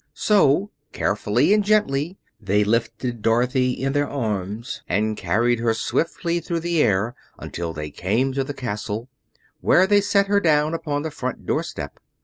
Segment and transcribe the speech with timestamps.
[0.17, 6.61] So, carefully and gently, they lifted Dorothy in their arms and carried her swiftly through
[6.61, 9.09] the air until they came to the castle,
[9.59, 11.99] where they set her down upon the front doorstep.